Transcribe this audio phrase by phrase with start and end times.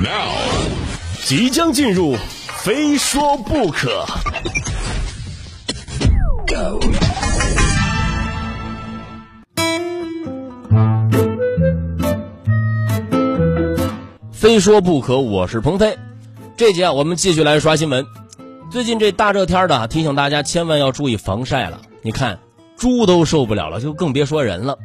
[0.00, 0.30] Now，
[1.24, 2.14] 即将进入，
[2.62, 4.06] 非说不可。
[14.30, 15.98] 非说不可，我是鹏飞。
[16.56, 18.06] 这节啊，我们继续来刷新闻。
[18.70, 21.80] 最近这大热天的，提醒大家千万要注意防晒了。
[22.02, 22.38] 你看，
[22.76, 24.78] 猪都受不了了，就更别说人了。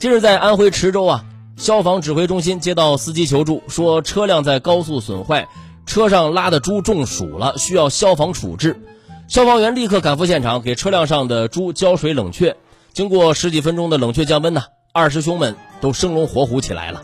[0.00, 1.24] 近日在安徽池州啊，
[1.58, 5.48] 消防指挥中心接到司机求助，说车辆在高速损坏，
[5.86, 8.80] 车上拉的猪中暑了，需要消防处置。
[9.26, 12.56] 消防员立刻赶赴现场，给车辆上的猪浇水冷却。
[12.92, 17.02] 经过十几分钟的冷却降温呢，二师兄们都生龙活虎起来了。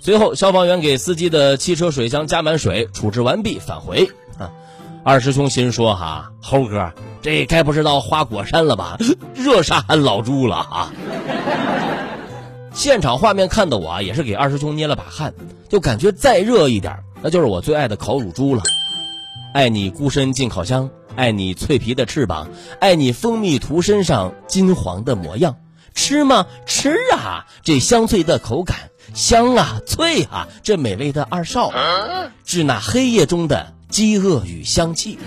[0.00, 4.10] 随后，消防员给司机的汽车水箱加满水，处置完毕，返回。
[5.04, 6.92] 二师兄心说：“哈，猴哥，
[7.22, 8.98] 这该不是到花果山了吧？
[9.34, 10.92] 热杀俺老猪了啊！”
[12.72, 15.34] 现场画面看的我啊，也是给二师兄捏了把汗，
[15.68, 18.62] 就感觉再热一点，那就是我最爱的烤乳猪了。
[19.54, 22.48] 爱你孤身进烤箱，爱你脆皮的翅膀，
[22.80, 25.56] 爱你蜂蜜涂身上金黄的模样。
[25.94, 26.46] 吃吗？
[26.64, 27.44] 吃啊！
[27.62, 28.76] 这香脆的口感。
[29.12, 31.70] 香啊，脆啊，这美味的二少，
[32.44, 35.18] 致那黑夜中的饥饿与香气。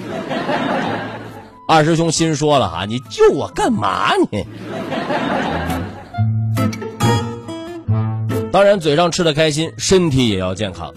[1.69, 4.43] 二师兄心说了哈，你救我干嘛你？
[8.55, 10.93] 当然，嘴上吃的开心，身体也要健康。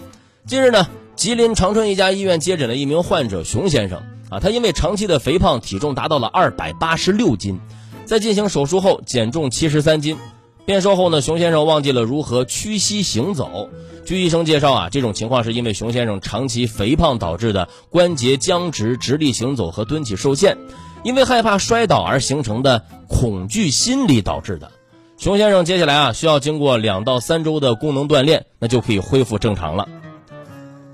[0.47, 7.59] 近日呢，吉林长春一家医院接诊了一名患者熊先生啊，他因为长期的肥胖，体重达到了二百八十六斤，
[8.05, 10.17] 在进行手术后减重七十三斤。
[10.65, 13.69] 变瘦后呢，熊先生忘记了如何屈膝行走。
[14.05, 20.57] 据医生介绍啊，这种情况是因为熊先生长期肥胖导致的关节僵直、直立行走和蹲起受限，
[21.03, 24.71] 因为害怕摔倒而形成的恐惧心理导致的。
[25.19, 29.89] 熊先生接下来啊，需要经过两到三周的功能锻炼，那就可以恢复正常了。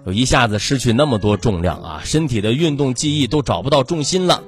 [0.03, 4.41] 有一下子失去那么多重量啊，身体的运动记忆都找不到重心了。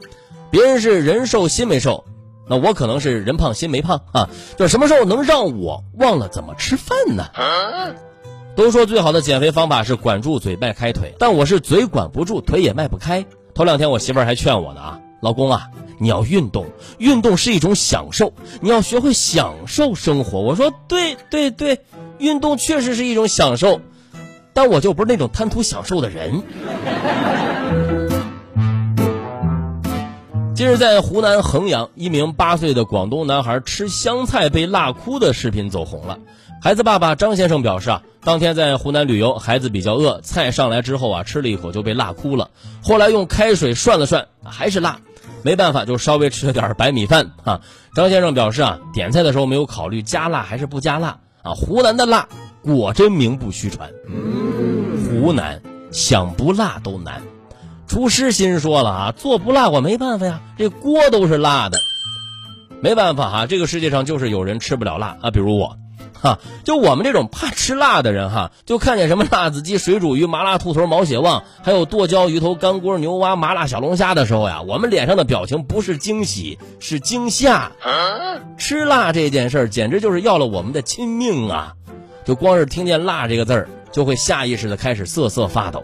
[0.49, 2.05] 别人是人瘦心没瘦。
[2.49, 7.25] 那我可能是人胖心没胖啊，就什么时候能让我忘了怎么吃饭呢？
[8.55, 13.27] 都说最好的减肥方法是管住嘴迈开腿，但我是嘴管不住，腿也迈不开。
[13.53, 15.69] 头两天我媳妇儿还劝我呢啊，老公啊，
[15.99, 16.67] 你要运动，
[16.99, 20.41] 运动是一种享受，你要学会享受生活。
[20.41, 21.79] 我说对对对，
[22.19, 23.81] 运动确实是一种享受，
[24.53, 26.43] 但我就不是那种贪图享受的人。
[30.53, 36.17] 近日，在湖南衡阳，一名八岁的广东男孩吃香菜被辣哭的视频走红了。
[36.59, 42.49] 孩子爸爸张先生表示啊，当天在湖南旅游，孩子比较饿，菜上来之后啊，吃了一口就被辣哭了。
[42.83, 44.99] 后来用开水涮了涮，还是辣，
[45.43, 47.61] 没办法，就稍微吃了点白米饭啊。
[47.95, 51.53] 张先生表示啊，点菜的时候没有考虑加辣还是不加辣啊。
[51.53, 52.27] 湖南的辣
[52.63, 53.89] 果真名不虚传，
[55.09, 55.61] 湖南
[55.91, 57.21] 想不辣都难。
[57.87, 61.79] 厨师心说了啊，做不辣我没办法呀，这锅都是辣的，
[62.81, 65.77] 没办法哈，这个世界上就是有人吃不了辣啊，比如我，
[66.21, 77.71] 哈，就我们这种怕吃辣的人哈，就看见什么辣子鸡、水煮鱼、麻辣兔头、毛血旺，还有剁椒鱼头、干锅牛蛙、麻辣小龙虾的时候呀，我们脸上的表情不是惊喜，是惊吓。
[78.57, 81.73] 吃辣这件事儿简直就是要了我们的亲命啊！
[82.25, 85.83] 就光是听见辣这个字儿，就会下意识的开始瑟瑟发抖。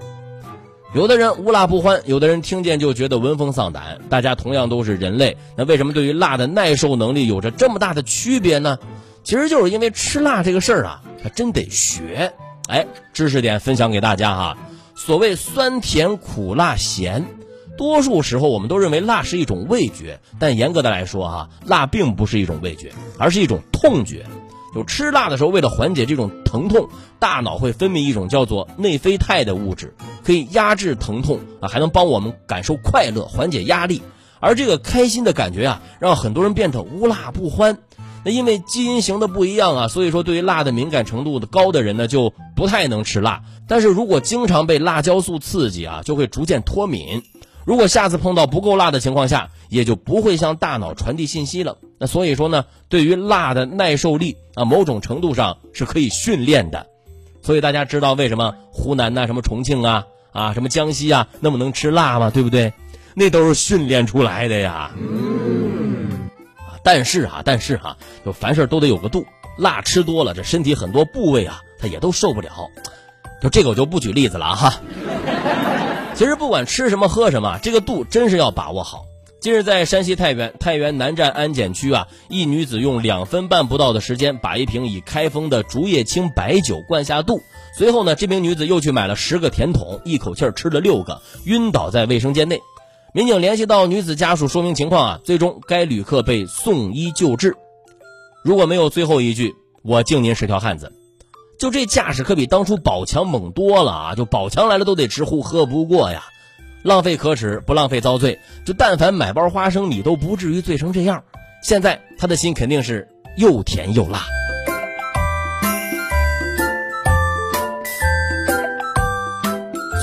[0.94, 4.00] 有的人无辣不欢，有的人听见就觉得闻风丧胆。
[4.10, 8.78] 大家同样都是人类，那为什么对于辣的耐受能力有着这么大的区别呢？
[9.24, 12.34] 其实就是因为吃辣这个事儿啊，它真得学。
[12.68, 14.58] 哎，知识点分享给大家哈。
[14.96, 17.26] 所谓酸甜苦辣咸，
[17.78, 24.26] 多数时候我们都认为辣是一种味觉，但严格的来说哈，辣并不是一种味觉，而是一种痛觉。
[24.74, 34.02] 就吃辣的时候，为了缓解这种疼痛，大脑会分泌一种叫做内啡肽的物质，可以压制疼痛啊，还能帮我们感受快乐、缓解压力。
[34.40, 37.78] 而这个开心的感觉啊，让很多人变得无辣不欢。
[38.26, 43.42] 那因为基因型的不一样啊，所以说对于辣的敏感程度的高的人呢，就不太能吃辣。
[43.68, 47.22] 但是如果经常被辣椒素刺激啊，就会逐渐脱敏。
[47.66, 51.78] 如果下次碰到不够辣的情况下，也就不会向大脑传递信息了。
[51.98, 56.88] 那所以说呢，对于辣的耐受力啊，某种程度上是可以训练的。
[57.42, 62.30] 所以大家知道为什么湖南呐、什么重庆啊、啊什么江西啊那么能吃辣吗？
[62.30, 62.74] 对不对？
[63.16, 64.92] 那都是训练出来的呀。
[66.84, 69.26] 但是啊，但是哈，就凡事都得有个度，
[69.58, 72.70] 辣吃多了，这身体很多部位啊，它也都受不了。
[73.42, 74.82] 就这个我就不举例子了哈。
[76.16, 79.06] 其实不管吃什么喝什么，这个度真是要把握好。
[79.40, 87.42] 近日，在山西太原太原南站安检区啊，一女子用两分半不到的时间，把一瓶已开封的竹叶青白酒灌下肚。
[87.78, 92.62] 随后呢，这名女子又去买了十个甜筒，一口气吃了六个，晕倒在卫生间内。
[93.16, 97.56] 民警联系到女子家属说明情况啊，最终该旅客被送医救治。
[98.44, 100.92] 如果没有最后一句，我敬您是条汉子。
[101.60, 104.16] 就这架势可比当初宝强猛多了啊！
[104.16, 106.24] 就宝强来了都得直呼喝不过呀。
[106.82, 108.40] 浪费可耻，不浪费遭罪。
[108.66, 111.24] 就但凡买包花生米都不至于醉成这样。
[111.62, 113.08] 现在他的心肯定是
[113.38, 114.26] 又甜又辣。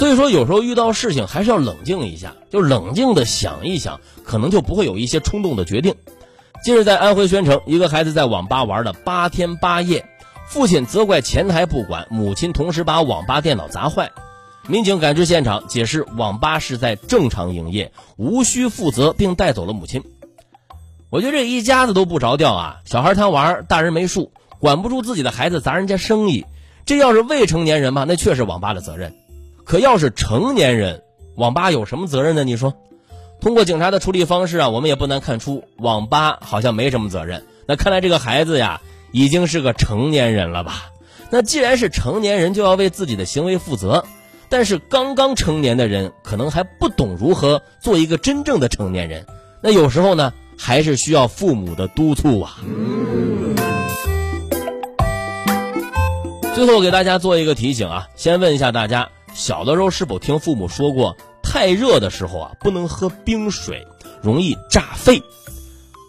[0.00, 5.94] 所以说，有时候遇到事情还是要冷静一下，就冷静的想一想，可能就不会有一些冲动的决定。
[6.64, 10.06] 近日在安徽宣城，一个孩子在网吧玩了八天八夜，
[10.48, 14.10] 父亲责怪前台不管，母亲同时把网吧电脑砸坏。
[14.66, 20.02] 民警赶至现场，解释网吧是在正常营业，无需负责，并带走了母亲。
[21.10, 22.76] 我觉得这一家子都不着调啊！
[22.86, 26.46] 小孩贪玩，大人没数，管不住自己的孩子砸人家生意。
[26.86, 29.10] 这要是未成年人嘛，那确实网吧的责任；
[29.64, 31.02] 可要是成年人，
[31.36, 32.44] 网吧有什么责任呢？
[32.44, 32.74] 你说？
[33.40, 37.44] 通过警察的处理方式啊，我们也不难看出，网吧好像没什么责任。
[37.66, 40.90] 那看来这个孩子呀，已经是个成年人了吧？
[41.30, 44.04] 那既然是成年人，就要为自己的行为负责。
[44.48, 49.24] 但是刚刚成年的人可能还不懂如何做一个真正的成年人，
[49.62, 52.56] 那有时候呢还是需要父母的督促啊。
[56.54, 59.08] 最后给大家做一个提醒啊，先问一下大家，
[59.40, 63.86] 小的时候是否听父母说过，太热的时候啊不能喝冰水，
[64.20, 65.22] 容易炸肺。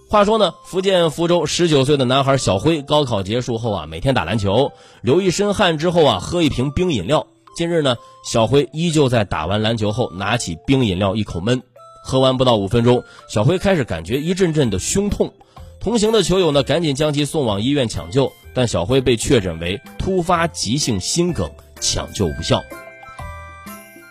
[0.09, 7.25] 话说呢，福建福州十九岁的男孩小辉，高考结束后啊，每天打篮球，流一身汗之后啊，喝一瓶冰饮料。
[7.55, 7.95] 近日呢，
[8.29, 11.63] 小辉依旧在打完篮球后拿起冰饮料一口闷，
[12.03, 15.31] 喝完不到五分钟，小辉开始感觉一阵阵的胸痛。
[15.79, 21.49] 同行的球友呢，赶紧将其送往医院抢救，但小辉被确诊为突发急性心梗，
[21.79, 22.61] 抢救无效。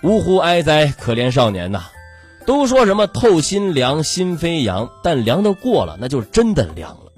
[0.03, 1.85] 呜呼哀哉，可怜少年呐！
[2.47, 7.13] 都说什么透心凉，心飞扬，但凉的过了，那就真的凉了。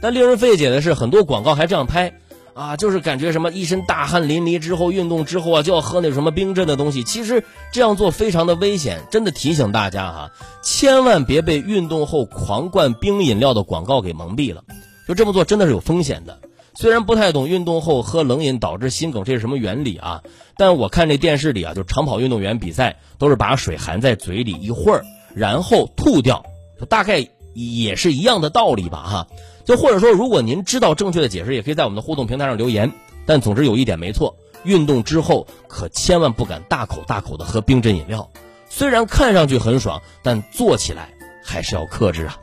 [0.00, 2.12] 但令人费解的是，很多广告还这样拍。
[2.54, 7.04] 啊，就是感觉什么一身大汗淋漓之后，运动之后啊，就要喝那什么冰镇的东西。
[7.04, 14.64] 其实这样做非常的危险，真的提醒大家哈，千万别被运动后狂灌冰饮料的广告给蒙蔽了。
[15.06, 16.36] 就这么做真的是有风险的。
[16.80, 20.22] 虽然不太懂运动后喝冷饮导致心梗这是什么原理啊，
[20.56, 25.04] 但我看这电视里啊，就长跑运动员比赛都是把水含在嘴里一会儿，
[25.34, 26.44] 然后吐掉，
[26.78, 29.26] 就大概也是一样的道理吧哈。
[29.64, 32.92] 就或者说，如果您知道正确的解释，也可以在我们的互动平台上留言。
[33.26, 38.30] 但总之有一点没错，运动之后可千万不敢大口大口的喝冰镇饮料，
[38.68, 42.38] 虽然看上去很爽，但做起来还是要克制啊。